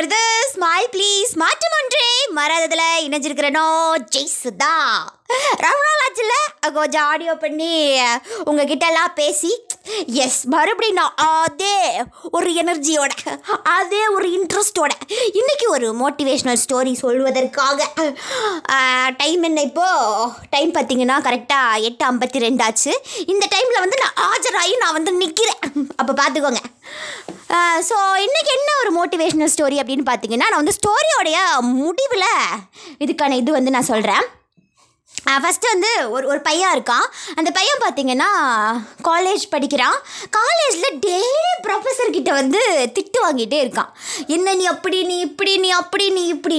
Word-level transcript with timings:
கேட்டுக்கிறது 0.00 0.50
smile 0.50 0.90
please 0.92 1.30
மாற்றம் 1.36 1.74
ஒன்றே 1.76 2.08
மறாததில் 2.36 3.04
இணைஞ்சிருக்கிறனோ 3.06 3.64
ஜெய் 4.12 4.34
சுதா 4.34 4.74
ரொம்ப 5.64 5.80
நாள் 5.86 6.02
ஆச்சுல 6.04 6.34
கொஞ்சம் 6.72 7.06
ஆடியோ 7.06 7.32
பண்ணி 7.36 7.72
உங்ககிட்ட 8.44 8.84
எல்லாம் 8.86 9.16
பேசி 9.16 9.50
எஸ் 10.24 10.46
மறுபடியும் 10.46 10.94
நான் 10.94 11.16
அதே 11.42 11.74
ஒரு 12.30 12.54
எனர்ஜியோட 12.54 13.12
அதே 13.62 14.08
ஒரு 14.08 14.28
இன்ட்ரெஸ்டோட 14.32 14.92
இன்னைக்கு 15.32 15.70
ஒரு 15.70 15.94
மோட்டிவேஷ்னல் 15.94 16.60
ஸ்டோரி 16.64 16.92
சொல்வதற்காக 17.02 17.80
டைம் 19.16 19.42
என்ன 19.42 19.60
இப்போ? 19.60 19.86
டைம் 20.50 20.74
பார்த்தீங்கன்னா 20.74 21.16
கரெக்டாக 21.22 21.80
எட்டு 21.80 22.04
ஐம்பத்தி 22.04 22.38
ரெண்டு 22.38 22.64
ஆச்சு. 22.64 22.92
இந்த 23.26 23.46
டைமில் 23.54 23.80
வந்து 23.80 23.98
நான் 24.02 24.18
ஆஜராகி 24.28 24.74
நான் 24.76 24.92
வந்து 24.92 25.12
நிற்கிறேன் 25.12 25.60
அப்போ 25.96 26.12
பார்த்துக்கோங்க. 26.12 26.62
ஸோ 27.88 27.96
இன்றைக்கி 28.26 28.50
என்ன 28.58 28.70
ஒரு 28.82 28.90
மோட்டிவேஷ்னல் 28.98 29.52
ஸ்டோரி 29.54 29.76
அப்படின்னு 29.78 30.06
பார்த்தீங்கன்னா 30.10 30.48
நான் 30.48 30.62
வந்து 30.62 30.76
ஸ்டோரியோடைய 30.78 31.38
முடிவில் 31.62 32.28
இதுக்கான 33.00 33.36
இது 33.36 33.52
வந்து 33.52 33.70
நான் 33.70 33.82
சொல்கிறேன் 33.82 34.24
ஃபஸ்ட்டு 35.26 35.72
வந்து 35.72 36.10
ஒரு 36.10 36.26
ஒரு 36.26 36.40
பையன் 36.40 36.72
இருக்கான். 36.76 37.06
அந்த 37.34 37.50
பையன் 37.50 37.82
பார்த்தீங்கன்னா 37.84 38.28
காலேஜ் 39.08 39.44
படிக்கிறான். 39.50 39.98
காலேஜில் 40.30 40.98
டெய்லி 41.06 41.52
ப்ரொஃபஸர் 41.66 42.16
கிட்ட 42.16 42.32
வந்து 42.32 42.60
திட்டு 42.96 43.18
வாங்கிட்டே 43.26 43.58
இருக்கான். 43.64 43.90
என்ன 44.26 44.54
நீ 44.54 44.64
அப்படி 44.64 45.02
நீ 45.02 45.18
இப்படி 45.18 45.58
நீ 45.58 45.70
அப்படி 45.70 46.10
நீ 46.10 46.26
இப்படி? 46.26 46.56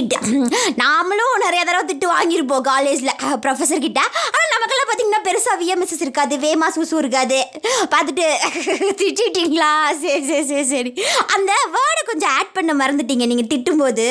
நாமளும் 0.83 1.43
நிறைய 1.45 1.63
தடவை 1.63 1.83
திட்டு 1.91 2.07
வாங்கியிருப்போம் 2.15 2.67
காலேஜில் 2.71 3.15
ப்ரொஃபஸர் 3.45 3.85
கிட்ட. 3.87 4.01
ஆனால் 4.33 4.53
நமக்கெல்லாம் 4.55 4.91
இன்னும் 5.09 5.27
பெருசாக 5.27 5.55
விஎம்எஸ்எஸ் 5.61 6.03
இருக்காது. 6.05 6.33
வேமா 6.45 6.67
சூசு 6.75 6.95
இருக்காது. 7.03 7.37
பார்த்துட்டு 7.93 8.25
திட்டிட்டீங்களா? 9.01 9.71
சரி 10.01 10.23
சரி 10.29 10.45
சரி 10.51 10.65
சரி. 10.73 10.91
அந்த 11.35 11.51
வேர்டை 11.75 12.03
கொஞ்சம் 12.09 12.33
ஆட் 12.37 12.53
பண்ண 12.57 12.71
மறந்துட்டீங்க. 12.81 13.25
நீங்கள் 13.31 13.51
திட்டும்போது. 13.53 14.07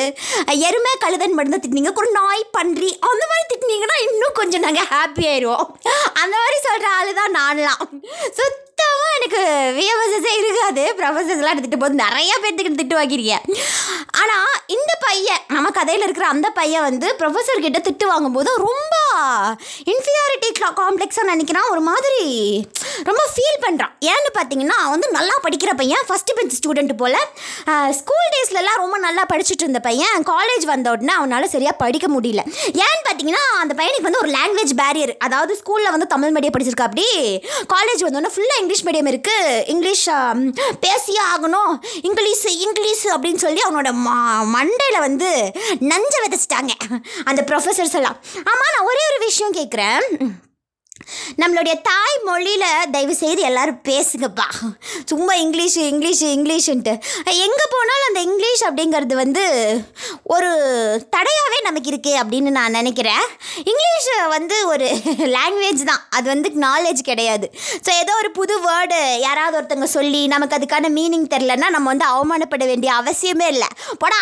எருமை 0.67 0.93
கழுதன் 1.05 1.35
மட்டும்தான் 1.37 1.65
திட்டினீங்க. 1.65 1.97
ஒரு 2.01 2.11
நாய் 2.19 2.43
பன்றி 2.57 2.89
அந்த 3.11 3.23
மாதிரி 3.31 3.47
திட்டினீங்கன்னா 3.51 3.97
இன்னும் 4.07 4.37
கொஞ்சம் 4.39 4.65
நாங்கள் 4.65 4.89
ஹாப்பி 4.93 5.25
ஆயிடுவோம் 5.33 5.67
அந்த 6.21 6.35
மாதிரி 6.41 6.57
சொல்கிற 6.67 6.89
ஆள் 6.97 7.19
தான் 7.21 7.37
நான்லாம் 7.39 7.83
சுத்தமாக 8.79 9.15
எனக்கு 9.17 9.41
விஎம்எஸ்எஸ்ஸே 9.77 10.33
இருக்காது. 10.41 10.83
ப்ரொஃபஸர்ஸ்லாம் 10.99 11.53
எடுத்துகிட்டு 11.55 11.81
போது 11.81 11.95
நிறையா 12.03 12.35
பேர்த்துக்கு 12.43 12.79
திட்டு 12.79 12.95
வாங்கியிருக்கேன் 12.99 13.43
ஆனால் 14.21 14.53
இந்த 14.75 14.91
பையன் 15.05 15.41
நம்ம 15.55 15.67
கதையில் 15.77 16.05
இருக்கிற 16.07 16.27
அந்த 16.33 16.47
பையன் 16.59 16.85
வந்து 16.89 17.07
ப்ரொஃபஸர் 17.19 17.65
கிட்ட 17.65 17.79
திட்டு 17.87 18.05
வாங்கும்போது 18.11 18.51
ரொம்ப 18.67 18.95
இன்ஃபீரியாரிட்டி 19.93 20.49
காம்ப்ளெக்ஸாக 20.81 21.29
நினைக்கிறான். 21.31 21.71
ஒரு 21.73 21.81
மாதிரி. 21.89 22.23
ரொம்ப 23.07 23.21
ஃபீல் 23.33 23.59
பண்ணுறான் 23.65 23.93
ஏன்னு 24.11 24.29
பார்த்தீங்கன்னா 24.37 24.77
வந்து 24.93 25.07
நல்லா 25.17 25.35
படிக்கிற 25.45 25.71
பையன் 25.81 26.05
ஃபஸ்ட்டு 26.09 26.35
பெஞ்ச் 26.37 26.55
ஸ்டூடெண்ட் 26.59 26.93
போல். 27.01 27.17
ஸ்கூல் 27.99 28.29
டேஸ்லலாம் 28.33 28.79
ரொம்ப 28.83 28.97
நல்லா 29.05 29.23
படிச்சுட்டு 29.31 29.65
இருந்த 29.65 29.81
பையன் 29.87 30.25
காலேஜ் 30.31 30.65
வந்த 30.71 30.89
உடனே 30.95 31.13
அவனால் 31.19 31.47
சரியாக 31.55 31.75
படிக்க 31.83 32.07
முடியல. 32.15 32.41
ஏன்னு 32.85 33.03
பார்த்தீங்கன்னா 33.07 33.43
அந்த 33.63 33.73
பையனுக்கு 33.79 34.07
வந்து 34.09 34.21
ஒரு 34.23 34.31
லாங்குவேஜ் 34.37 34.73
பேரியர் 34.81 35.13
அதாவது 35.27 35.55
ஸ்கூலில் 35.61 35.93
வந்து 35.95 36.09
தமிழ் 36.15 36.33
மீடியம் 36.37 36.55
படிச்சிருக்கா 36.57 36.87
அப்படி. 36.89 37.07
காலேஜ் 37.75 38.03
வந்தோடனே 38.07 38.33
ஃபுல்லாக 38.35 38.63
இங்கிலீஷ் 38.63 38.85
மீடியம் 38.89 39.11
இருக்குது 39.13 39.63
இங்கிலீஷ் 39.75 40.05
பேசியே 40.85 41.23
ஆகணும். 41.33 41.73
இங்கிலீஷ் 42.09 42.45
இங்கிலீஷ் 42.67 43.05
அப்படின்னு 43.15 43.43
சொல்லி 43.45 43.63
அவனோட 43.67 43.91
மண்டையில் 44.57 45.05
வந்து 45.07 45.31
நஞ்ச 45.93 46.13
விதைச்சிட்டாங்க. 46.25 46.75
அந்த 47.29 47.41
ப்ரொஃபஸர்ஸ் 47.49 47.97
எல்லாம். 48.01 48.19
ஆமாம் 48.51 48.71
நான் 48.75 48.87
ஒரே 48.91 49.03
ஒரு 49.11 49.19
விஷயம் 49.29 49.57
கேட்குறேன் 49.59 50.05
நம்மளுடைய 51.41 51.75
தாய் 51.89 52.17
மொழியில் 52.27 52.65
தயவு 52.93 53.15
செய்து 53.21 53.41
எல்லாரும் 53.49 53.79
பேசுங்கப்பா. 53.89 54.47
சும்மா 55.11 55.33
இங்கிலீஷ் 55.43 55.77
இங்கிலீஷ் 55.91 56.23
இங்கிலீஷுன்ட்டு. 56.37 56.93
எங்கே 57.45 57.65
போனாலும் 57.75 58.07
அந்த 58.09 58.21
இங்கிலீஷ் 58.29 58.63
அப்படிங்கிறது 58.69 59.15
வந்து 59.23 59.43
ஒரு 60.35 60.49
தடையாகவே 61.15 61.59
நமக்கு 61.67 61.91
இருக்குது 61.91 62.19
அப்படின்னு 62.21 62.51
நான் 62.59 62.77
நினைக்கிறேன். 62.79 63.25
இங்கிலீஷ் 63.71 64.09
வந்து 64.35 64.55
ஒரு 64.67 64.87
லாங்குவேஜ் 65.37 65.83
தான். 65.91 66.03
அது 66.09 66.27
வந்து 66.33 66.49
நாலேஜ் 66.67 67.01
கிடையாது. 67.09 67.49
ஸோ 67.85 67.91
ஏதோ 68.03 68.15
ஒரு 68.21 68.31
புது 68.39 68.57
வேர்டு 68.67 68.99
யாராவது 69.27 69.57
ஒருத்தவங்க 69.59 69.89
சொல்லி 69.97 70.21
நமக்கு 70.27 70.57
அதுக்கான 70.57 70.91
மீனிங் 70.97 71.29
தெரிலன்னா 71.35 71.69
நம்ம 71.75 71.89
வந்து 71.93 72.07
அவமானப்பட 72.13 72.65
வேண்டிய 72.71 72.93
அவசியமே 73.01 73.47
இல்லை. 73.55 73.69
போடா 74.03 74.21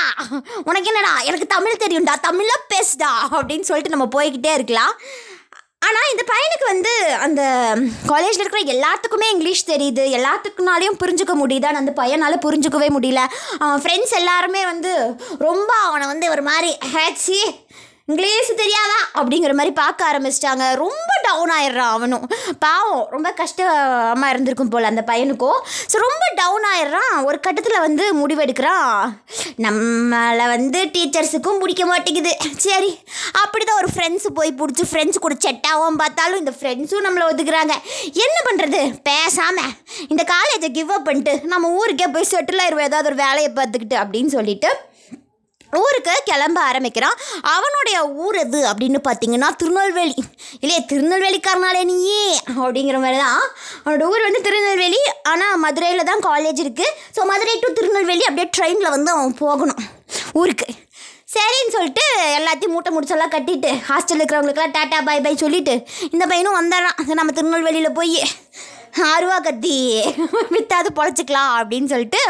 உனக்கு 0.69 0.89
என்னடா? 0.93 1.13
எனக்கு 1.29 1.47
தமிழ் 1.55 1.81
தெரியும்டா. 1.85 2.15
தமிழாக 2.27 2.67
பேசுடா 2.73 3.11
அப்படின்னு 3.37 3.67
சொல்லிட்டு 3.71 3.95
நம்ம 3.95 4.07
போய்கிட்டே 4.17 4.53
இருக்கலாம். 4.59 4.95
ஆனால் 5.85 6.09
இந்த 6.11 6.23
பையனுக்கு 6.29 6.65
வந்து 6.73 6.93
அந்த 7.25 7.41
காலேஜில் 8.11 8.41
இருக்கிற 8.43 8.61
எல்லாத்துக்குமே 8.75 9.27
இங்கிலீஷ் 9.33 9.61
தெரியுது. 9.71 10.03
எல்லாத்துக்குனாலையும் 10.17 10.99
புரிஞ்சுக்க 11.03 11.33
முடியுது. 11.41 11.67
ஆனால் 11.69 11.81
அந்த 11.83 11.93
பையனால் 12.01 12.43
புரிஞ்சுக்கவே 12.45 12.89
முடியல. 12.95 13.21
அவன் 13.63 13.81
ஃப்ரெண்ட்ஸ் 13.83 14.15
எல்லாருமே 14.21 14.63
வந்து 14.71 14.91
ரொம்ப 15.47 15.69
அவனை 15.87 16.07
வந்து 16.07 16.29
ஒரு 16.35 16.43
மாதிரி 16.49 16.71
ஹேச்சி 16.93 17.39
இங்கிலீஷ் 18.11 18.49
தெரியாதா? 18.59 18.99
அப்படிங்கிற 19.19 19.53
மாதிரி 19.59 19.71
பார்க்க 19.79 20.09
ஆரம்பிச்சிட்டாங்க. 20.09 20.65
ரொம்ப 20.81 21.09
டவுன் 21.25 21.51
ஆயிடுறான் 21.55 21.93
அவனும். 21.95 22.25
பாவம் 22.63 23.01
ரொம்ப 23.15 23.29
கஷ்டமாக 23.39 24.29
இருந்திருக்கும் 24.33 24.71
போல் 24.73 24.89
அந்த 24.89 25.01
பையனுக்கும். 25.09 25.57
ஸோ 25.91 25.95
ரொம்ப 26.05 26.23
டவுன் 26.39 26.67
ஆயிடுறான் 26.71 27.11
ஒரு 27.29 27.37
கட்டத்தில் 27.47 27.83
வந்து 27.87 28.05
முடிவெடுக்கிறான் 28.19 28.87
நம்மளை 29.65 30.45
வந்து 30.55 30.79
டீச்சர்ஸுக்கும் 30.95 31.59
பிடிக்க 31.63 31.85
மாட்டேங்குது. 31.91 32.33
சரி 32.67 32.91
அப்படி 33.43 33.63
தான் 33.65 33.81
ஒரு 33.81 33.91
ஃப்ரெண்ட்ஸு 33.95 34.31
போய் 34.39 34.57
பிடிச்சி 34.61 34.85
ஃப்ரெண்ட்ஸ் 34.91 35.23
கூட 35.25 35.37
செட்டாகவும் 35.47 36.01
பார்த்தாலும் 36.03 36.41
இந்த 36.43 36.55
ஃப்ரெண்ட்ஸும் 36.59 37.05
நம்மளை 37.07 37.27
ஒதுக்குறாங்க. 37.33 37.75
என்ன 38.25 38.37
பண்ணுறது 38.49 38.81
பேசாமல் 39.11 39.73
இந்த 40.11 40.25
காலேஜை 40.33 40.69
கிவ் 40.77 40.93
அப் 40.97 41.07
பண்ணிட்டு 41.09 41.35
நம்ம 41.53 41.75
ஊருக்கே 41.81 42.09
போய் 42.15 42.31
செட்டில் 42.33 42.63
ஆயிடுவோம் 42.65 42.89
ஏதாவது 42.89 43.11
ஒரு 43.13 43.19
வேலையை 43.25 43.51
பார்த்துக்கிட்டு 43.59 43.97
அப்படின்னு 44.03 44.33
சொல்லிட்டு 44.39 44.71
ஊருக்கு 45.81 46.13
கிளம்ப 46.29 46.57
ஆரம்பிக்கிறான். 46.69 47.17
அவனுடைய 47.55 47.97
ஊர் 48.25 48.37
எது 48.43 48.61
அப்படின்னு 48.71 48.99
பார்த்தீங்கன்னா 49.07 49.49
திருநெல்வேலி. 49.61 50.17
இல்லையே 50.61 50.81
திருநெல்வேலிக்காரனாலே 50.91 51.83
நீயே 51.91 52.25
அப்படிங்கிற 52.63 52.99
மாதிரி 53.05 53.19
தான். 53.25 53.43
அவனோட 53.83 54.09
ஊர் 54.13 54.27
வந்து 54.27 54.41
திருநெல்வேலி. 54.47 55.01
ஆனால் 55.33 55.61
மதுரையில் 55.65 56.09
தான் 56.11 56.25
காலேஜ் 56.29 56.61
இருக்குது 56.65 56.95
ஸோ 57.17 57.29
மதுரை 57.31 57.55
டு 57.63 57.69
திருநெல்வேலி 57.79 58.25
அப்படியே 58.29 58.49
ட்ரெயினில் 58.57 58.93
வந்து 58.95 59.11
அவன் 59.15 59.39
போகணும் 59.43 59.81
ஊருக்கு. 60.41 60.67
சரின்னு 61.35 61.73
சொல்லிட்டு 61.75 62.03
எல்லாத்தையும் 62.39 62.73
மூட்டை 62.73 62.91
முடிச்செல்லாம் 62.95 63.33
கட்டிட்டு 63.33 63.69
ஹாஸ்டலில் 63.87 64.21
இருக்கிறவங்களுக்குலாம் 64.21 64.75
டாட்டா 64.77 64.99
பை 65.07 65.15
பை 65.25 65.33
சொல்லிவிட்டு 65.41 65.73
இந்த 66.13 66.23
பையனும் 66.31 66.57
வந்துடுறான் 66.59 67.17
நம்ம 67.19 67.33
திருநெல்வேலியில் 67.39 67.97
போய் 67.97 68.15
ஆறுவா 69.11 69.37
கத்தி 69.47 69.75
விற்றாது 70.55 70.89
பொழைச்சிக்கலாம் 70.99 71.53
அப்படின்னு 71.59 71.91
சொல்லிட்டு 71.93 72.21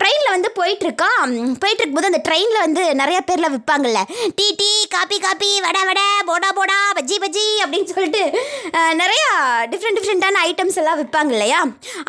ட்ரெயினில் 0.00 0.34
வந்து 0.34 0.50
போயிட்டுருக்கான். 0.58 1.32
போயிட்டு 1.62 1.82
இருக்கும்போது 1.82 2.10
அந்த 2.10 2.20
ட்ரெயினில் 2.28 2.64
வந்து 2.66 2.82
நிறைய 3.00 3.18
பேர்லாம் 3.28 3.54
விற்பாங்கல்ல. 3.56 4.02
Tea 4.38 4.46
tea 4.60 4.70
coffee 4.94 5.18
coffee 5.26 5.50
vada 5.66 5.82
vada 5.90 6.06
போடா 6.30 6.50
போடா 6.58 6.78
பஜ்ஜி 6.98 7.16
பஜ்ஜி 7.24 7.46
அப்படின்னு 7.64 7.92
சொல்லிட்டு 7.94 8.22
நிறையா 9.02 9.30
டிஃப்ரெண்ட் 9.72 9.98
டிஃப்ரெண்ட்டான 10.00 10.42
ஐட்டம்ஸ் 10.50 10.78
எல்லாம் 10.82 11.00
விற்பாங்க 11.00 11.34
இல்லையா? 11.36 11.60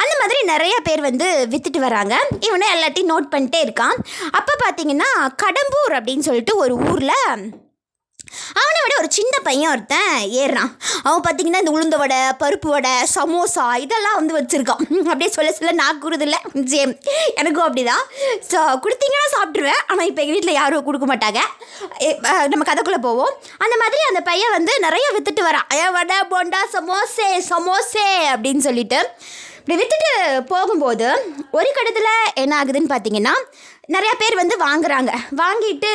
அந்த 0.02 0.14
மாதிரி 0.22 0.40
நிறைய 0.54 0.76
பேர் 0.88 1.08
வந்து 1.10 1.28
விற்றுட்டு 1.54 1.82
வராங்க. 1.88 2.16
இவனை 2.48 2.68
எல்லாத்தையும் 2.76 3.12
நோட் 3.14 3.32
பண்ணிட்டே 3.34 3.62
இருக்கான். 3.68 3.98
அப்போ 4.40 4.54
பார்த்தீங்கன்னா 4.64 5.12
கடம்பூர் 5.44 5.98
அப்படின்னு 6.00 6.28
சொல்லிட்டு 6.30 6.56
ஒரு 6.64 6.76
ஊரில் 6.92 7.18
அவனை 8.62 8.80
விட 8.84 8.94
ஒரு 9.02 9.10
சின்ன 9.18 9.34
பையன் 9.48 9.72
ஒருத்தன் 9.74 10.14
ஏறுறான். 10.42 10.72
அவன் 11.08 11.24
பார்த்தீங்கன்னா 11.26 11.62
இந்த 11.64 11.74
உளுந்த 11.76 11.98
வடை 12.02 12.20
பருப்பு 12.44 12.70
வடை 12.74 12.94
சமோசா 13.16 13.66
இதெல்லாம் 13.86 14.18
வந்து 14.20 14.36
வச்சுருக்கான். 14.38 14.84
அப்படியே 15.12 15.32
சொல்ல 15.38 15.52
சொல்ல 15.58 15.74
நான் 15.82 16.02
கூறுதில்ல. 16.06 16.40
சேம் 16.74 16.94
எனக்கும் 17.42 17.66
அப்படிதான். 17.68 18.06
ஸோ 18.52 18.62
கொடுத்தீங்கன்னா 18.86 19.28
சாப்பிட்ருவேன் 19.36 19.82
ஆனால் 19.92 20.08
இப்போ 20.12 20.24
எங்கள் 20.26 20.38
வீட்டில் 20.38 20.60
யாரும் 20.62 20.88
கொடுக்க 20.90 21.08
மாட்டாங்க. 21.14 21.42
நம்ம 22.54 22.64
கதைக்குள்ளே 22.72 23.02
போவோம். 23.08 23.34
அந்த 23.66 23.78
மாதிரி 23.84 24.02
அந்த 24.12 24.24
பையன் 24.32 24.56
வந்து 24.58 24.76
நிறைய 24.88 25.08
வித்துட்டு 25.18 25.44
வரான். 25.50 25.68
வடை 25.98 26.18
போண்டா 26.34 26.60
சமோசே 26.76 27.30
சமோசே 27.52 28.10
அப்படின்னு 28.34 28.64
சொல்லிட்டு. 28.70 29.00
இப்படி 29.62 29.76
விற்றுட்டு 29.80 30.12
போகும்போது 30.44 31.08
ஒரு 31.52 31.70
கட்டத்தில் 31.74 32.12
என்ன 32.34 32.54
ஆகுதுன்னு 32.62 32.92
பார்த்தீங்கன்னா 32.94 33.34
நிறையா 33.94 34.14
பேர் 34.18 34.36
வந்து 34.36 34.56
வாங்குறாங்க. 34.66 35.12
வாங்கிட்டு 35.42 35.92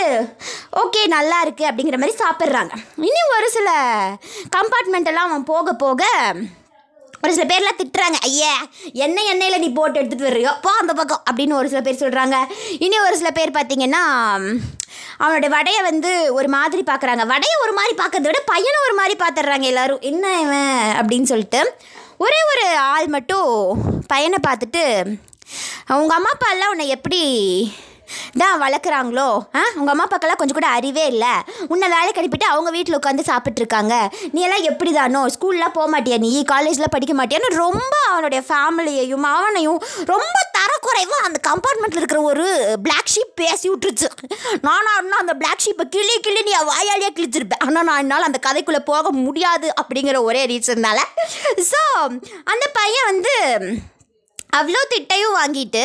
ஓகே 0.83 1.01
நல்லா 1.07 1.45
இருக்குது 1.45 1.69
அப்படிங்கிற 1.71 1.99
மாதிரி 1.99 2.15
சாப்பிட்றாங்க. 2.25 2.73
இன்னும் 3.09 3.35
ஒரு 3.37 3.49
சில 3.51 3.69
கம்பார்ட்மெண்ட்டெல்லாம் 4.57 5.29
அவன் 5.29 5.45
போக 5.45 5.73
போக 5.73 6.03
ஒரு 7.23 7.33
சில 7.35 7.45
பேர்லாம் 7.47 7.79
திட்டுறாங்க 7.79 8.19
ஐயா 8.21 8.53
என்ன 9.05 9.23
எண்ணெயில் 9.33 9.59
நீ 9.59 9.69
போட்டு 9.73 10.01
எடுத்துகிட்டு 10.01 10.29
வர்றியோ? 10.29 10.51
போ 10.61 10.71
அந்த 10.81 10.93
பக்கம் 10.93 11.23
அப்படின்னு 11.31 11.53
ஒரு 11.53 11.69
சில 11.69 11.81
பேர் 11.81 12.03
சொல்கிறாங்க 12.03 12.37
இனி 12.79 12.99
ஒரு 13.01 13.17
சில 13.17 13.31
பேர் 13.31 13.57
பார்த்தீங்கன்னா 13.59 14.03
அவனோட 15.21 15.49
வடையை 15.49 15.83
வந்து 15.83 16.33
ஒரு 16.35 16.49
மாதிரி 16.49 16.83
பார்க்குறாங்க 16.91 17.25
வடையை 17.27 17.57
ஒரு 17.65 17.73
மாதிரி 17.73 17.95
பார்க்கறத 18.03 18.29
விட 18.31 18.41
பையனை 18.53 18.79
ஒரு 18.87 18.95
மாதிரி 18.95 19.17
பார்த்துடுறாங்க 19.25 19.67
எல்லோரும். 19.73 20.01
என்ன 20.01 20.41
இவன்? 20.41 20.83
அப்படின்னு 21.01 21.31
சொல்லிட்டு 21.33 21.63
ஒரே 22.19 22.41
ஒரு 22.51 22.67
ஆள் 22.87 23.09
மட்டும் 23.09 23.51
பையனை 24.07 24.39
பார்த்துட்டு 24.47 24.85
அவங்க 25.87 26.13
அம்மா 26.15 26.31
அப்பா 26.31 26.49
எல்லாம் 26.51 26.71
உன்னை 26.71 26.87
எப்படி 26.89 27.21
தான் 28.39 28.61
வளர்க்குறாங்களோ? 28.63 29.29
ஆ? 29.55 29.63
உங்கள் 29.79 29.93
அம்மா 29.95 30.07
அப்பாக்கெல்லாம் 30.07 30.41
கொஞ்சம் 30.41 30.59
கூட 30.59 30.69
அறிவே 30.79 31.07
இல்லை. 31.07 31.33
உன்னை 31.69 31.87
வேலைக்கு 31.89 32.23
அனுப்பிட்டு 32.23 32.49
அவங்க 32.53 32.71
வீட்டில் 32.71 32.99
உட்காந்து 32.99 33.25
சாப்பிட்ருக்காங்க 33.31 33.95
நீ 34.33 34.43
எல்லாம் 34.43 34.69
எப்படி 34.71 34.93
தானோ 34.93 35.23
ஸ்கூல்லாம் 35.35 35.73
போக 35.73 35.87
மாட்டியா 35.95 36.19
நீ? 36.19 36.31
காலேஜில் 36.45 36.93
படிக்க 36.95 37.15
மாட்டியான்னு 37.15 37.51
ரொம்ப 37.65 37.95
அவனுடைய 38.11 38.43
ஃபேமிலியையும் 38.49 39.27
அவனையும் 39.33 39.81
ரொம்ப 40.05 40.37
தரக்குறைவாக 40.59 41.27
அந்த 41.27 41.39
கம்பார்ட்மெண்ட்டில் 41.49 42.01
இருக்கிற 42.01 42.21
ஒரு 42.23 42.45
பிளாக் 42.83 43.13
ஷீப் 43.15 43.35
பேசி 43.35 43.67
விட்டுருச்சு. 43.71 44.09
நானா 44.61 44.93
இன்னும் 45.03 45.23
அந்த 45.23 45.35
பிளாக் 45.35 45.65
ஷீப்பை 45.65 45.87
கிளி 45.89 46.17
கிளி 46.21 46.43
நீ 46.43 46.53
வாயாலேயே 46.71 47.11
கிழிச்சிருப்பேன். 47.17 47.65
ஆனால் 47.67 47.85
நான் 47.85 48.03
என்னால் 48.05 48.29
அந்த 48.29 48.39
கதைக்குள்ளே 48.47 48.83
போக 48.85 49.11
முடியாது 49.19 49.69
அப்படிங்கிற 49.81 50.23
ஒரே 50.23 50.45
ரீசன்னால 50.47 51.01
ஸோ 51.71 51.81
அந்த 52.45 52.65
பையன் 52.73 53.09
வந்து 53.11 53.35
அவ்வளோ 54.57 54.81
திட்டையும் 54.93 55.37
வாங்கிட்டு 55.39 55.85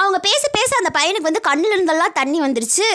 அவங்க 0.00 0.18
பேச 0.26 0.42
பேச 0.54 0.70
அந்த 0.80 0.90
பையனுக்கு 0.96 1.28
வந்து 1.28 1.40
கண்ணில் 1.46 1.74
இருந்தெல்லாம் 1.74 2.14
தண்ணி 2.18 2.38
வந்துருச்சு. 2.42 2.86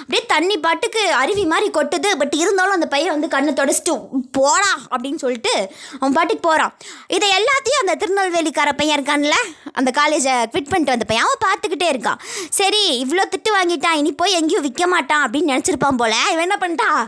அப்படியே 0.00 0.20
தண்ணி 0.32 0.56
பாட்டுக்கு 0.64 1.00
அருவி 1.20 1.44
மாதிரி 1.52 1.68
கொட்டுது. 1.76 2.10
பட் 2.20 2.34
இருந்தாலும் 2.40 2.76
அந்த 2.76 2.88
பையன் 2.92 3.14
வந்து 3.14 3.28
கண்ணை 3.32 3.52
தொடச்சிட்டு 3.60 3.94
போடா 4.36 4.70
அப்படின்னு 4.92 5.20
சொல்லிட்டு 5.22 5.54
அவன் 5.98 6.14
பாட்டுக்கு 6.16 6.42
போகிறான் 6.48 6.74
இதை 7.16 7.28
எல்லாத்தையும் 7.38 7.82
அந்த 7.82 7.94
திருநெல்வேலிக்கார 8.02 8.72
பையன் 8.80 8.96
இருக்கான்ல 8.98 9.38
அந்த 9.78 9.92
காலேஜை 9.98 10.34
குவிட் 10.52 10.70
பண்ணிட்டு 10.72 10.94
வந்த 10.94 11.08
பையன் 11.10 11.26
அவன் 11.26 11.42
பார்த்துக்கிட்டே 11.46 11.88
இருக்கான். 11.94 12.20
சரி 12.58 12.82
இவ்வளோ 13.04 13.24
திட்டு 13.32 13.52
வாங்கிட்டான் 13.58 13.98
இனி 14.02 14.12
போய் 14.22 14.38
எங்கேயும் 14.40 14.66
விற்க 14.68 14.86
மாட்டான் 14.94 15.24
அப்படின்னு 15.26 15.52
நினச்சிருப்பான் 15.54 16.00
போல. 16.02 16.14
இவன் 16.34 16.46
என்ன 16.48 16.58
பண்ணிட்டான் 16.62 17.02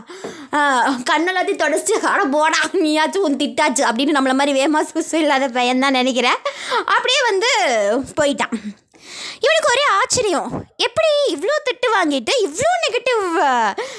கண்ணெல்லாத்தையும் 1.11 1.63
தொடச்சிட்டு 1.63 2.11
அட 2.15 2.25
போடா 2.35 2.59
நீயாச்சும் 2.83 3.25
உன் 3.29 3.39
திட்டாச்சு 3.43 3.85
அப்படின்னு 3.91 4.17
நம்மள 4.17 4.35
மாதிரி 4.41 4.55
வேமா 4.59 4.81
சுசு 4.91 5.15
இல்லாத 5.23 5.47
பையன் 5.59 5.85
தான் 5.85 5.97
நினைக்கிறேன். 6.01 6.41
அப்படியே 6.95 7.21
வந்து 7.29 7.51
போயிட்டான். 8.19 8.53
இவனுக்கு 9.45 9.71
ஒரே 9.73 9.85
ஆச்சரியம். 9.99 10.49
எப்படி 10.87 11.09
இவ்வளோ 11.33 11.55
திட்டு 11.67 11.87
வாங்கிட்டு 11.95 12.33
இவ்வளோ 12.45 12.73
நெகட்டிவ் 12.85 13.21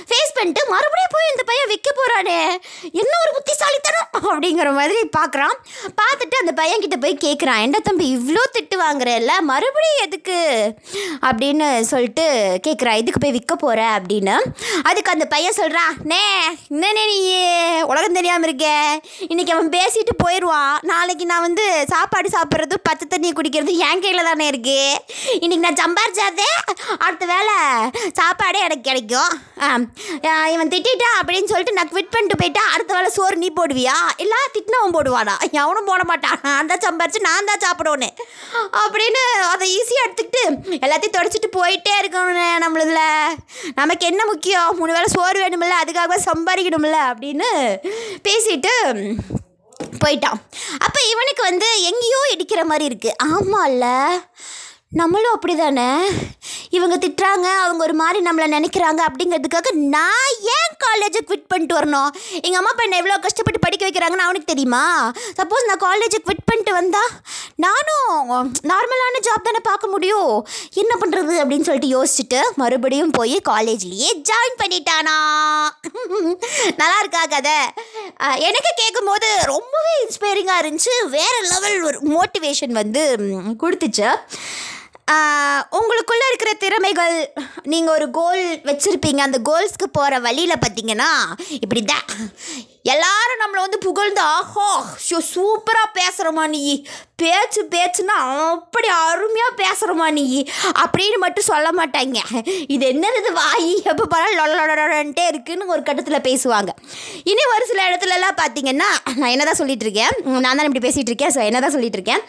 ஃபேஸ் 0.08 0.34
பண்ணிட்டு 0.36 0.62
மறுபடியும் 0.72 1.14
போய் 1.14 1.30
இந்த 1.32 1.42
பையன் 1.50 1.70
விற்க 1.72 1.90
போகிறானே 1.90 2.38
என்ன 3.00 3.12
ஒரு 3.24 3.32
புத்திசாலித்தனம்? 3.36 4.08
அப்படிங்கிற 4.30 4.68
மாதிரி 4.78 5.00
பார்க்குறான் 5.18 5.56
பார்த்துட்டு 6.00 6.36
அந்த 6.42 6.52
பையன் 6.52 6.82
கிட்ட 6.84 6.96
போய் 6.96 7.22
கேட்குறான் 7.26 7.62
என்ன 7.66 7.78
தம்பி 7.80 8.06
இவ்வளோ 8.16 8.42
திட்டு 8.56 8.76
வாங்குறல்ல? 8.84 9.32
மறுபடியும் 9.50 10.04
எதுக்கு? 10.06 10.38
அப்படின்னு 11.28 11.80
சொல்லிட்டு 11.92 12.26
கேட்குறான் 12.66 13.00
எதுக்கு 13.00 13.20
போய் 13.20 13.36
விற்க 13.36 13.54
போகிற 13.54 13.80
அப்படின்னு. 13.98 14.36
அதுக்கு 14.82 15.12
அந்த 15.12 15.26
பையன் 15.34 15.58
சொல்கிறான் 15.60 15.94
நே 16.02 16.22
என்னண்ணே 16.70 17.04
நீ? 17.12 17.18
உலகம் 17.82 18.16
தெரியாமல் 18.18 18.48
இருக்க. 18.48 18.66
இன்னைக்கு 19.28 19.52
அவன் 19.52 19.70
பேசிட்டு 19.70 20.14
போயிடுவான். 20.24 20.74
நாளைக்கு 20.82 21.26
நான் 21.26 21.46
வந்து 21.48 21.86
சாப்பாடு 21.88 22.28
சாப்பிட்றது 22.36 22.76
பச்சை 22.82 23.06
தண்ணி 23.08 23.32
குடிக்கிறது 23.32 23.74
என் 23.88 24.00
கையில் 24.00 24.28
தானே 24.30 24.46
இருக்கே. 24.50 24.82
இன்றைக்கி 25.42 25.62
நான் 25.66 25.80
சம்பாரிச்சாதே 25.82 26.48
அடுத்த 27.04 27.24
வேலை 27.32 27.56
சாப்பாடே 28.18 28.58
எனக்கு 28.66 28.88
கிடைக்கும். 28.88 29.32
இவன் 30.54 30.72
திட்டான் 30.74 31.18
அப்படின்னு 31.20 31.50
சொல்லிட்டு 31.52 31.76
நான் 31.78 31.90
குவிட் 31.92 32.12
பண்ணிட்டு 32.14 32.38
போயிட்டா 32.40 32.64
அடுத்த 32.74 32.92
வேலை 32.96 33.10
சோறு 33.16 33.36
நீ 33.44 33.48
போடுவியா? 33.58 33.96
இல்லை 34.24 34.38
திட்டினவன் 34.54 34.96
போடுவானா? 34.96 35.34
எவனும் 35.60 35.88
போட 35.90 36.02
மாட்டான். 36.10 36.38
நான் 36.46 36.70
தான் 36.72 36.84
சம்பாரிச்சு 36.86 37.26
நான் 37.28 37.48
தான் 37.50 37.64
சாப்பிடணும் 37.64 38.14
அப்படின்னு 38.82 39.22
அதை 39.52 39.66
ஈஸியாக 39.78 40.06
எடுத்துக்கிட்டு 40.06 40.42
எல்லாத்தையும் 40.84 41.16
தொடச்சிட்டு 41.18 41.50
போயிட்டே 41.58 41.94
இருக்கணும் 42.02 42.62
நம்மளதில். 42.64 43.34
நமக்கு 43.80 44.06
என்ன 44.12 44.22
முக்கியம்? 44.32 44.70
மூணு 44.80 44.94
வேளை 44.96 45.10
சோறு 45.16 45.38
வேணுமில்ல 45.44 45.82
அதுக்காக 45.82 46.20
சம்பாதிக்கணும்ல 46.30 47.00
அப்படின்னு 47.10 47.50
பேசிட்டு 48.28 48.72
போயிட்டான். 50.02 50.38
அப்போ 50.84 51.00
இவனுக்கு 51.12 51.42
வந்து 51.50 51.68
எங்கேயோ 51.90 52.20
இடிக்கிற 52.34 52.60
மாதிரி 52.70 52.84
இருக்கு. 52.90 53.10
ஆமாம்ல 53.34 53.86
நம்மளும் 54.92 55.34
அப்படி 55.36 55.54
தானே 55.56 55.86
இவங்க 56.76 56.94
திட்டுறாங்க 57.02 57.46
அவங்க 57.62 57.82
ஒரு 57.86 57.94
மாதிரி 58.00 58.18
நம்மளை 58.26 58.46
நினைக்கிறாங்க 58.54 59.00
அப்படிங்கிறதுக்காக 59.08 59.70
நான் 59.94 60.30
ஏன் 60.54 60.76
காலேஜை 60.84 61.20
குவிட் 61.28 61.50
பண்ணிட்டு 61.52 61.76
வரணும்? 61.78 62.08
எங்கள் 62.44 62.58
அம்மா 62.60 62.70
அப்பா 62.72 62.84
என்னை 62.86 63.00
எவ்வளோ 63.00 63.16
கஷ்டப்பட்டு 63.24 63.60
படிக்க 63.64 63.82
வைக்கிறாங்கன்னு 63.86 64.26
அவனுக்கு 64.26 64.50
தெரியுமா? 64.50 64.82
சப்போஸ் 65.38 65.68
நான் 65.70 65.82
காலேஜை 65.84 66.20
குவிட் 66.26 66.46
பண்ணிட்டு 66.50 66.72
வந்தால் 66.78 67.12
நானும் 67.64 68.54
நார்மலான 68.70 69.20
ஜாப் 69.26 69.46
தானே 69.48 69.60
பார்க்க 69.68 69.92
முடியும். 69.94 70.32
என்ன 70.82 70.94
பண்ணுறது 71.02 71.34
அப்படின்னு 71.42 71.68
சொல்லிட்டு 71.68 71.92
யோசிச்சுட்டு 71.96 72.40
மறுபடியும் 72.62 73.14
போய் 73.18 73.36
காலேஜ்லேயே 73.50 74.10
ஜாயின் 74.30 74.58
பண்ணிட்டானா. 74.62 75.18
நல்லா 76.80 76.98
இருக்கா 77.02 77.24
கதை? 77.34 77.58
எனக்கு 78.48 78.72
கேட்கும்போது 78.82 79.30
ரொம்பவே 79.52 79.94
இன்ஸ்பைரிங்காக 80.06 80.62
இருந்துச்சு. 80.64 80.96
வேறு 81.18 81.38
லெவல் 81.52 81.86
ஒரு 81.90 82.00
மோட்டிவேஷன் 82.16 82.74
வந்து 82.80 83.04
கொடுத்துச்சு. 83.64 84.08
உங்களுக்குள்ளே 85.78 86.26
இருக்கிற 86.30 86.50
திறமைகள் 86.62 87.14
நீங்கள் 87.72 87.94
ஒரு 87.96 88.06
கோல் 88.18 88.42
வச்சுருப்பீங்க. 88.68 89.20
அந்த 89.28 89.38
கோல்ஸ்க்கு 89.48 89.86
போகிற 89.98 90.18
வழியில் 90.26 90.62
பார்த்தீங்கன்னா 90.64 91.10
இப்படி 91.64 91.82
தான் 91.92 92.06
எல்லாரும் 92.94 93.40
நம்மளை 93.42 93.60
வந்து 93.64 93.78
புகழ்ந்து 93.86 94.20
ஆஹோ 94.34 94.66
ஷோ 95.06 95.18
சூப்பராக 95.32 95.88
பேசுகிறோமா 95.98 96.44
நீ. 96.54 96.62
பேச்சு 97.22 97.60
பேச்சுன்னா 97.74 98.16
அப்படி 98.52 98.88
அருமையாக 98.98 99.58
பேசுகிறோமா 99.62 100.06
நீ. 100.18 100.26
அப்படின்னு 100.84 101.18
மட்டும் 101.24 101.48
சொல்ல 101.50 101.68
மாட்டாங்க. 101.80 102.18
இது 102.74 102.84
என்னது 102.92 103.20
இது 103.22 103.32
வாய் 103.40 103.68
எப்போ 103.92 104.06
பாரு 104.14 104.30
லொல்லொடன்ட்டே 104.40 105.26
இருக்குன்னு 105.32 105.72
ஒரு 105.74 105.82
கட்டத்தில் 105.88 106.26
பேசுவாங்க. 106.28 106.70
இனி 107.32 107.44
ஒரு 107.56 107.66
சில 107.72 107.88
இடத்துலலாம் 107.90 108.40
பார்த்தீங்கன்னா 108.42 108.90
நான் 109.20 109.34
என்ன 109.34 109.46
தான் 109.50 109.60
சொல்லிட்டு 109.62 109.86
இருக்கேன் 109.88 110.14
நான் 110.46 110.56
தான் 110.56 110.68
இப்படி 110.70 110.86
பேசிகிட்டு 110.86 111.12
இருக்கேன் 111.12 111.34
ஸோ 111.36 111.42
என்ன 111.50 111.62
தான் 111.66 111.76
சொல்லிகிட்ருக்கேன் 111.76 112.24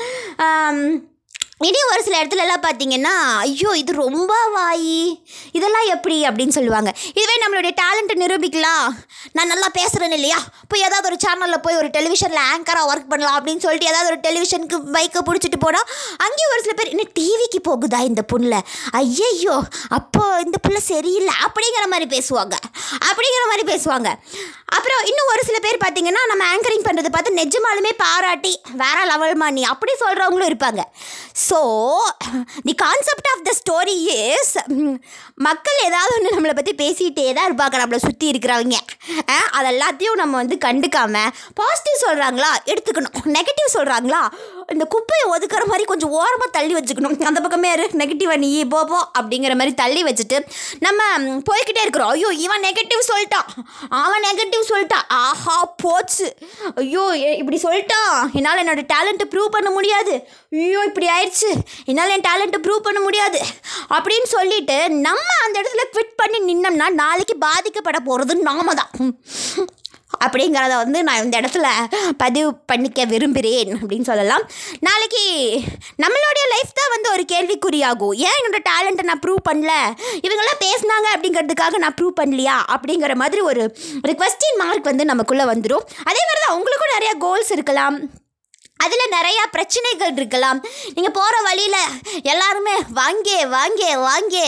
இனி 1.67 1.79
ஒரு 1.91 2.01
சில 2.03 2.17
இடத்துலலாம் 2.21 2.61
பார்த்தீங்கன்னா 2.65 3.13
ஐயோ 3.45 3.71
இது 3.79 3.91
ரொம்ப 3.94 4.33
வாயி 4.56 5.00
இதெல்லாம் 5.57 5.88
எப்படி 5.95 6.17
அப்படின்னு 6.27 6.56
சொல்லுவாங்க. 6.57 6.89
இதுவே 7.19 7.35
நம்மளுடைய 7.44 7.71
டேலண்ட்டை 7.81 8.15
நிரூபிக்கலாம் 8.21 8.85
நான் 9.38 9.51
நல்லா 9.53 9.69
பேசுகிறேன் 9.77 10.15
இல்லையா? 10.17 10.38
போய் 10.71 10.85
ஏதாவது 10.88 11.07
ஒரு 11.09 11.17
சேனலில் 11.23 11.63
போய் 11.65 11.79
ஒரு 11.81 11.89
டெலிவிஷனில் 11.97 12.44
ஆங்கராக 12.51 12.89
ஒர்க் 12.91 13.09
பண்ணலாம் 13.11 13.38
அப்படின்னு 13.39 13.63
சொல்லிட்டு 13.65 13.89
ஏதாவது 13.91 14.09
ஒரு 14.11 14.19
டெலிவிஷனுக்கு 14.27 14.77
பைக்கை 14.95 15.23
பிடிச்சிட்டு 15.29 15.59
போனால் 15.65 15.89
அங்கேயும் 16.25 16.53
ஒரு 16.56 16.63
சில 16.67 16.75
பேர் 16.79 16.94
இன்னும் 16.94 17.11
டிவிக்கு 17.19 17.61
போகுதா 17.69 18.00
இந்த 18.11 18.23
புண்ணில்? 18.33 18.59
ஐயையோ 19.01 19.57
அப்போ 20.00 20.23
இந்த 20.45 20.59
புள்ள 20.67 20.79
சரியில்லை. 20.91 21.35
அப்படிங்கிற 21.47 21.85
மாதிரி 21.95 22.07
பேசுவாங்க. 22.15 22.56
அப்படிங்கிற 23.09 23.44
மாதிரி 23.51 23.65
பேசுவாங்க. 23.73 24.09
அப்புறம் 24.77 25.03
இன்னும் 25.09 25.29
ஒரு 25.33 25.44
சில 25.50 25.57
பேர் 25.59 25.83
பார்த்தீங்கன்னா 25.83 26.23
நம்ம 26.31 26.44
ஆங்கரிங் 26.53 26.88
பண்ணுறதை 26.88 27.11
பார்த்து 27.11 27.39
நிஜமாலுமே 27.41 27.91
பாராட்டி 28.03 28.51
வேற 28.83 28.97
லெவல்மா 29.11 29.47
நீ? 29.57 29.63
அப்படி 29.73 29.94
சொல்கிறவங்களும் 30.03 30.50
இருப்பாங்க. 30.51 30.81
So 31.49 31.59
the 32.67 32.73
concept 32.83 33.29
of 33.31 33.43
the 33.47 33.51
story 33.59 33.95
is 34.15 34.53
மக்கள் 35.47 35.77
ஏதாவது 35.87 36.13
ஒன்று 36.17 36.35
நம்மளை 36.35 36.55
பற்றி 36.57 36.73
பேசிகிட்டே 36.81 37.25
தான் 37.37 37.47
இருப்பாங்க 37.49 37.75
நம்மளை 37.81 37.99
சுற்றி 38.05 38.25
இருக்கிறவங்க. 38.31 38.77
அதெல்லாத்தையும் 39.57 40.19
நம்ம 40.21 40.37
வந்து 40.41 40.57
கண்டுக்காமல் 40.65 41.33
பாசிட்டிவ் 41.59 42.03
சொல்கிறாங்களா 42.05 42.51
எடுத்துக்கணும். 42.71 43.17
நெகட்டிவ் 43.37 43.75
சொல்கிறாங்களா 43.77 44.21
இந்த 44.75 44.88
குப்பையை 44.95 45.25
ஒதுக்குற 45.36 45.63
மாதிரி 45.71 45.88
கொஞ்சம் 45.94 46.13
ஓரமாக 46.19 46.50
தள்ளி 46.57 46.75
வச்சுக்கணும். 46.80 47.18
அந்த 47.31 47.42
பக்கமே 47.48 47.71
இரு 47.77 47.88
நெகட்டிவாக 48.04 48.44
நீ 48.45 48.52
போ 48.76 48.81
போ 48.92 48.99
அப்படிங்கிற 49.21 49.56
மாதிரி 49.61 49.76
தள்ளி 49.83 50.04
வச்சுட்டு 50.09 50.40
நம்ம 50.88 51.02
போய்கிட்டே 51.49 51.69
போய்க்கிட்டே 51.69 51.83
இருக்கிறோம். 51.85 52.11
ஐயோ 52.16 52.30
இவன் 52.45 52.64
நெகட்டிவ் 52.68 53.02
சொல்லிட்டான். 53.09 53.47
அவன் 54.04 54.23
நெகட்டிவ் 54.28 54.69
சொல்லிட்டான். 54.69 55.06
ஆஹா 55.23 55.57
போச்சு. 55.83 56.28
ஐயோ 56.81 57.04
இப்படி 57.42 57.57
சொல்லிட்டான். 57.66 58.14
என்னால் 58.38 58.61
என்னோட 58.64 58.83
டேலண்ட்டை 58.94 59.28
ப்ரூவ் 59.33 59.56
பண்ண 59.56 59.69
முடியாது. 59.78 60.14
ஐயோ 60.64 60.81
இப்படி 60.90 61.07
ஆயிடுச்சு. 61.16 61.52
என்னால் 61.92 62.14
என் 62.16 62.28
டேலண்ட்டை 62.30 62.61
ப்ரூவ் 62.68 62.88
பண்ண 62.88 63.02
முடியாது. 63.07 63.42
அப்படின்னு 63.97 64.30
சொல்லிட்டு 64.35 64.78
நம்ம 65.07 65.28
அந்த 65.45 65.56
இடத்துல 65.61 65.85
குவிட் 65.95 66.18
பண்ணி 66.21 66.40
நின்னோம்னா 66.49 66.90
நாளைக்கு 67.04 67.35
பாதிக்கப்பட 67.47 67.99
போகிறது 68.09 68.35
நாம 68.49 68.73
தான். 68.81 68.92
அப்படிங்கிறத 70.26 70.76
வந்து 70.83 70.99
நான் 71.07 71.23
இந்த 71.23 71.35
இடத்துல 71.42 71.68
பதிவு 72.18 72.49
பண்ணிக்க 72.71 73.06
விரும்புகிறேன் 73.14 73.71
அப்படின்னு 73.80 74.09
சொல்லலாம். 74.11 74.44
நாளைக்கு 74.88 75.23
நம்மளுடைய 76.04 76.45
லைஃப் 76.54 76.78
தான் 76.80 76.94
வந்து 76.95 77.11
ஒரு 77.16 77.26
கேள்விக்குறியாகும். 77.33 78.16
ஏன் 78.28 78.38
என்னோட 78.40 78.59
டேலண்ட்டை 78.69 79.07
நான் 79.11 79.23
ப்ரூவ் 79.26 79.42
பண்ணல? 79.49 79.73
இவங்கெல்லாம் 80.26 80.64
பேசுனாங்க 80.66 81.07
அப்படிங்கிறதுக்காக 81.16 81.81
நான் 81.85 81.97
ப்ரூவ் 82.02 82.19
பண்ணலையா? 82.21 82.57
அப்படிங்கிற 82.76 83.16
மாதிரி 83.23 83.42
ஒரு 83.52 83.64
ஒரு 84.04 84.16
கொஸ்டின் 84.23 84.59
மார்க் 84.64 84.90
வந்து 84.92 85.06
நமக்குள்ளே 85.11 85.47
வந்துடும் 85.54 85.85
அதே 86.09 86.21
மாதிரி 86.28 86.42
தான் 86.45 86.57
உங்களுக்கும் 86.59 86.95
நிறையா 86.95 87.16
கோல்ஸ் 87.26 87.52
இருக்கலாம். 87.57 87.97
அதில் 88.83 89.14
நிறையா 89.18 89.44
பிரச்சனைகள் 89.56 90.16
இருக்கலாம். 90.18 90.59
நீங்கள் 90.95 91.16
போகிற 91.19 91.36
வழியில் 91.48 91.94
எல்லாருமே 92.31 92.76
வாங்கே 93.00 93.38
வாங்கே 93.56 93.90
வாங்கே 94.07 94.48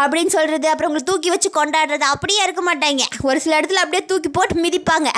அப்படின்னு 0.00 0.32
சொல்கிறது 0.34 0.66
அப்புறம் 0.70 0.90
உங்களை 0.90 1.04
தூக்கி 1.08 1.28
வச்சு 1.32 1.48
கொண்டாடுறது 1.56 2.06
அப்படியே 2.14 2.40
இருக்க 2.46 2.62
மாட்டாங்க. 2.68 3.02
ஒரு 3.28 3.38
சில 3.44 3.58
இடத்துல 3.60 3.82
அப்படியே 3.84 4.02
தூக்கி 4.10 4.30
போட்டு 4.36 4.54
மிதிப்பாங்க. 4.64 5.10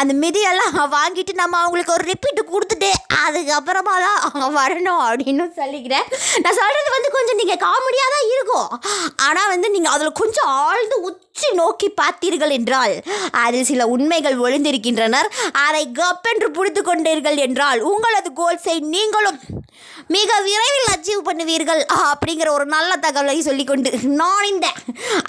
அந்த 0.00 0.12
மிதியெல்லாம் 0.24 0.76
வாங்கிட்டு 0.98 1.34
நம்ம 1.42 1.58
அவங்களுக்கு 1.62 1.96
ஒரு 1.96 2.06
ரிப்பீட்டு 2.12 2.44
கொடுத்துட்டு 2.52 2.90
அதுக்கப்புறமா 3.24 3.96
தான் 4.06 4.56
வரணும் 4.60 5.02
அப்படின்னு 5.08 5.46
சொல்லிக்கிறேன். 5.60 6.06
நான் 6.44 6.58
சொல்கிறது 6.60 6.96
வந்து 6.96 7.10
கொஞ்சம் 7.16 7.40
நீங்கள் 7.42 7.62
காமெடியாக 7.66 8.14
தான் 8.16 8.30
இருக்கும். 8.36 8.70
ஆனால் 9.28 9.52
வந்து 9.54 9.70
நீங்கள் 9.76 9.94
அதில் 9.96 10.18
கொஞ்சம் 10.22 10.50
ஆழ்ந்து 10.64 10.98
உற்று 11.42 11.60
நோக்கி 11.60 11.88
பார்த்தீர்கள் 12.00 12.52
என்றால் 12.56 12.92
அதில் 13.42 13.68
சில 13.70 13.82
உண்மைகள் 13.94 14.36
ஒளிந்திருக்கின்றனர் 14.44 15.28
அதை 15.64 15.82
கப்பென்று 15.98 16.48
புடித்து 16.56 16.80
கொண்டீர்கள் 16.82 17.38
என்றால் 17.44 17.80
உங்களது 17.90 18.30
கோல்ஸை 18.40 18.74
நீங்களும் 18.94 19.38
மிக 20.14 20.30
விரைவில் 20.46 20.90
அச்சீவ் 20.92 21.26
பண்ணுவீர்கள் 21.28 21.82
அப்படிங்கிற 22.10 22.48
ஒரு 22.56 22.66
நல்ல 22.74 22.92
தகவலை 23.04 23.36
சொல்லிக்கொண்டு 23.48 23.90
நான் 24.20 24.48
இந்த 24.52 24.68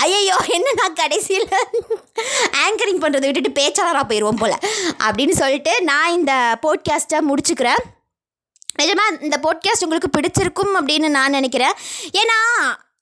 ஐயையோ 0.06 0.38
என்ன 0.58 0.76
நான் 0.82 1.00
கடைசியில் 1.02 1.48
ஆங்கரிங் 2.66 3.04
பண்ணுறதை 3.04 3.28
விட்டுட்டு 3.28 3.58
பேச்சாளராக 3.60 4.06
போயிடுவோம் 4.12 4.42
போல் 4.42 4.58
அப்படின்னு 5.06 5.36
சொல்லிட்டு 5.42 5.76
நான் 5.92 6.16
இந்த 6.20 6.34
போட்காஸ்ட்டை 6.66 7.22
முடிச்சுக்கிறேன். 7.30 7.84
நிஜமா 8.80 9.06
இந்த 9.26 9.38
போட்காஸ்ட் 9.46 9.86
உங்களுக்கு 9.86 10.16
பிடிச்சிருக்கும் 10.16 10.74
அப்படின்னு 10.80 11.10
நான் 11.18 11.38
நினைக்கிறேன். 11.40 11.78
ஏன்னா 12.22 12.40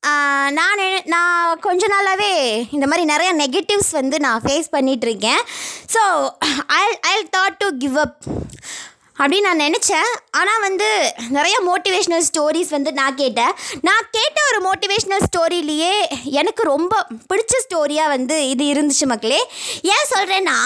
நான் 0.03 0.79
நான் 1.05 1.59
கொஞ்ச 1.59 1.87
நாளாகவே 1.87 2.31
இந்த 2.71 2.87
மாதிரி 2.87 3.03
நிறையா 3.13 3.33
நெகட்டிவ்ஸ் 3.43 3.91
வந்து 3.91 4.19
நான் 4.19 4.41
ஃபேஸ் 4.41 4.71
பண்ணிகிட்ருக்கேன் 4.71 5.41
so 5.93 6.01
I 6.67 6.83
I 7.01 7.27
thought 7.37 7.57
to 7.57 7.67
give 7.77 7.97
up 7.97 8.17
அப்படின்னு 9.19 9.47
நான் 9.47 9.63
நினச்சேன். 9.67 10.09
ஆனால் 10.31 10.61
வந்து 10.61 10.87
நிறையா 11.29 11.57
மோட்டிவேஷ்னல் 11.67 12.25
ஸ்டோரிஸ் 12.29 12.69
வந்து 12.69 12.93
நான் 12.93 13.15
கேட்டேன். 13.15 13.53
நான் 13.81 14.09
கேட்ட 14.11 14.40
மோட்டிவேஷ்னல் 14.67 15.25
ஸ்டோரியிலேயே 15.27 15.93
எனக்கு 16.41 16.63
ரொம்ப 16.73 16.93
பிடிச்ச 17.31 17.53
ஸ்டோரியாக 17.65 18.13
வந்து 18.15 18.35
இது 18.53 18.63
இருந்துச்சு 18.73 19.05
மக்களே. 19.13 19.41
ஏன் 19.93 20.09
சொல்கிறேன்னா 20.13 20.57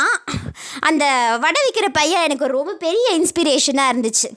அந்த 0.88 1.06
வடை 1.44 1.60
விற்கிற 1.66 1.88
பையன் 1.98 2.26
எனக்கு 2.28 2.46
ரொம்ப 2.58 2.72
பெரிய 2.84 3.08
இன்ஸ்பிரேஷனாக 3.20 3.92
இருந்துச்சு. 3.94 4.28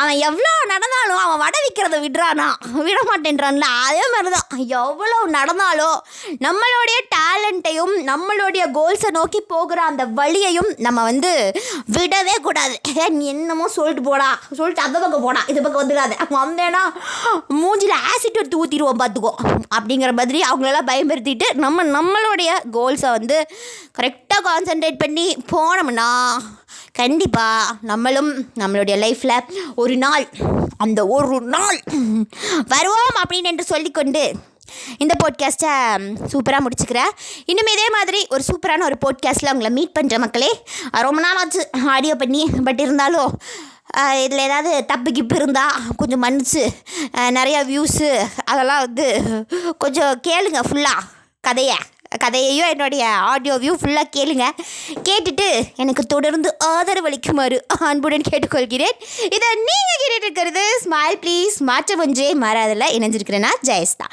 அவன் 0.00 0.18
எவ்வளோ 0.28 0.52
நடந்தாலும் 0.72 1.22
அவன் 1.24 1.40
வடை 1.42 1.58
விற்கிறத 1.64 1.96
விடுறானா? 2.04 2.48
விட 2.86 2.98
மாட்டேன்றான்ல. 3.10 3.68
அதே 3.86 4.04
மாதிரி 4.14 4.30
தான் 4.36 4.48
எவ்வளோ 4.82 5.18
நடந்தாலும் 5.36 5.98
நம்மளுடைய 6.46 6.98
டேலண்ட்டையும் 7.16 7.94
நம்மளுடைய 8.10 8.64
கோல்ஸை 8.78 9.10
நோக்கி 9.18 9.40
போகிற 9.54 9.78
அந்த 9.90 10.04
வழியையும் 10.20 10.70
நம்ம 10.86 11.02
வந்து 11.10 11.32
விடவே 11.96 12.36
கூடாது. 12.46 12.76
நீ 13.18 13.26
என்னமோ 13.34 13.68
சொல்லிட்டு 13.76 14.04
போடா. 14.10 14.30
சொல்லிட்டு 14.58 14.84
அந்த 14.86 14.96
பக்கம் 15.04 15.26
போடா 15.26 15.42
இது 15.52 15.58
பக்கம் 15.66 15.82
வந்துடாது. 15.82 16.16
வந்தேன்னா 16.38 16.82
மூஞ்சில் 17.60 17.96
ஆசிட் 18.10 18.40
எடுத்து 18.40 18.60
ஊற்றிடுவோம் 18.62 19.02
பார்த்துக்கோ. 19.08 19.32
அப்படிங்கிற 19.78 20.12
மாதிரி 20.12 20.40
அவங்களெல்லாம் 20.40 20.90
பயன்படுத்திட்டு 20.92 21.46
நம்ம 21.54 21.84
நம்மளுடைய 21.84 22.50
கோல்ஸை 22.72 23.10
வந்து 23.10 23.46
கரெக்டாக 23.98 24.46
கான்சென்ட்ரேட் 24.48 24.98
பண்ணி 24.98 25.36
போனோம்னா 25.52 26.08
கண்டிப்பாக 26.92 27.74
நம்மளும் 27.80 28.30
நம்மளுடைய 28.58 28.96
லைஃப்பில் 29.04 29.40
ஒரு 29.76 29.96
நாள் 29.96 30.28
அந்த 30.76 31.06
ஒரு 31.06 31.40
நாள் 31.40 31.80
வருவோம் 32.68 33.18
அப்படின்னு 33.20 33.50
என்று 33.52 33.64
சொல்லிக்கொண்டு 33.64 34.32
இந்த 34.98 35.14
போட்காஸ்ட்டை 35.22 35.70
சூப்பராக 36.32 36.64
முடிச்சுக்கிறேன். 36.64 37.12
இன்னும் 37.44 37.70
இதே 37.72 37.88
மாதிரி 37.92 38.26
ஒரு 38.28 38.42
சூப்பரான 38.48 38.82
ஒரு 38.82 38.96
போட்காஸ்ட்டில் 39.04 39.52
உங்களை 39.52 39.70
மீட் 39.70 39.96
பண்ணுற 40.00 40.18
மக்களே 40.18 40.50
ரொம்ப 40.90 41.20
நாள் 41.20 41.36
ஆச்சு 41.36 41.68
ஆடியோ 41.86 42.14
பண்ணி 42.14 42.50
பட் 42.64 42.80
இருந்தாலும் 42.80 43.38
இதில் 44.24 44.46
ஏதாவது 44.46 44.72
தப்பு 44.92 45.10
கிப்பு 45.18 45.36
இருந்தால் 45.40 45.76
கொஞ்சம் 46.00 46.24
மன்னிச்சு 46.24 46.64
நிறையா 47.38 47.60
வியூஸு 47.70 48.10
அதெல்லாம் 48.52 48.82
வந்து 48.86 49.06
கொஞ்சம் 49.84 50.12
கேளுங்க 50.28 50.62
ஃபுல்லாக 50.70 51.06
கதையை 51.48 51.78
கதையையும் 52.22 52.70
என்னுடைய 52.72 53.08
ஆடியோ 53.30 53.54
வியூ 53.62 53.72
ஃபுல்லாக 53.80 54.12
கேளுங்க. 54.16 54.44
கேட்டுட்டு 55.06 55.48
எனக்கு 55.82 56.02
தொடர்ந்து 56.12 56.50
ஆதரவளிக்குமாறு 56.68 57.56
அன்புடன் 57.88 58.24
கேட்டுக்கொள்கிறேன். 58.28 58.96
இதை 59.36 59.48
நீங்கள் 59.66 59.98
கேட்டுட்டு 60.02 60.26
இருக்கிறது 60.28 60.62
ஸ்மைல் 60.84 61.18
ப்ளீஸ் 61.24 61.58
மாற்ற 61.70 61.96
ஒன்றே 62.04 62.30
மாறாதில் 62.44 62.94
இணைஞ்சிருக்கிறேன்னா 62.98 63.52
ஜெயஸ்தா. 63.70 64.06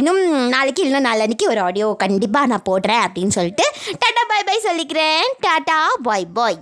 இன்னும் 0.00 0.20
நாளைக்கு 0.54 0.84
இல்லைன்னா 0.84 1.06
நாளன்னைக்கு 1.08 1.48
ஒரு 1.52 1.62
ஆடியோ 1.68 1.88
கண்டிப்பாக 2.02 2.50
நான் 2.52 2.68
போடுறேன் 2.70 3.04
அப்படின்னு 3.06 3.36
சொல்லிட்டு 3.38 3.66
டாட்டா 4.02 4.24
பாய் 4.32 4.46
பாய் 4.50 4.66
சொல்லிக்கிறேன். 4.68 5.24
டாட்டா 5.46 5.78
பாய் 6.08 6.28
பாய் 6.40 6.60